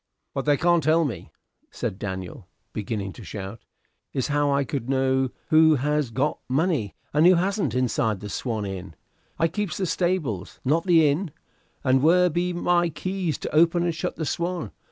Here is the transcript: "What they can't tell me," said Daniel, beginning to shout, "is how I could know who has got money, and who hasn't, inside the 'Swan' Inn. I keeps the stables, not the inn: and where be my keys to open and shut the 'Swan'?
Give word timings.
"What 0.33 0.45
they 0.45 0.57
can't 0.57 0.81
tell 0.83 1.05
me," 1.05 1.29
said 1.69 1.99
Daniel, 1.99 2.47
beginning 2.73 3.13
to 3.13 3.23
shout, 3.23 3.65
"is 4.13 4.29
how 4.29 4.51
I 4.51 4.63
could 4.63 4.89
know 4.89 5.29
who 5.49 5.75
has 5.75 6.09
got 6.09 6.39
money, 6.49 6.95
and 7.13 7.27
who 7.27 7.35
hasn't, 7.35 7.75
inside 7.75 8.19
the 8.19 8.27
'Swan' 8.27 8.65
Inn. 8.65 8.95
I 9.37 9.47
keeps 9.47 9.77
the 9.77 9.85
stables, 9.85 10.59
not 10.65 10.85
the 10.87 11.07
inn: 11.07 11.29
and 11.83 12.01
where 12.01 12.31
be 12.31 12.51
my 12.51 12.89
keys 12.89 13.37
to 13.37 13.55
open 13.55 13.83
and 13.83 13.93
shut 13.93 14.15
the 14.15 14.25
'Swan'? 14.25 14.71